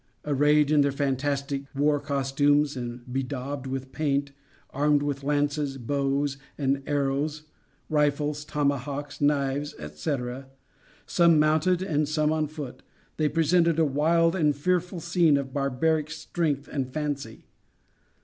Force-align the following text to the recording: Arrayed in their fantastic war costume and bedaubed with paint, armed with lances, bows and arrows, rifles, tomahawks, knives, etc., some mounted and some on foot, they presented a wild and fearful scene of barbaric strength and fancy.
Arrayed 0.25 0.71
in 0.71 0.81
their 0.81 0.91
fantastic 0.91 1.65
war 1.75 1.99
costume 1.99 2.65
and 2.75 3.05
bedaubed 3.13 3.67
with 3.67 3.91
paint, 3.91 4.31
armed 4.71 5.03
with 5.03 5.23
lances, 5.23 5.77
bows 5.77 6.37
and 6.57 6.81
arrows, 6.87 7.43
rifles, 7.87 8.43
tomahawks, 8.43 9.21
knives, 9.21 9.75
etc., 9.77 10.47
some 11.05 11.37
mounted 11.39 11.83
and 11.83 12.09
some 12.09 12.31
on 12.31 12.47
foot, 12.47 12.81
they 13.17 13.29
presented 13.29 13.77
a 13.77 13.85
wild 13.85 14.35
and 14.35 14.55
fearful 14.55 14.99
scene 14.99 15.37
of 15.37 15.53
barbaric 15.53 16.09
strength 16.09 16.67
and 16.71 16.91
fancy. 16.91 17.45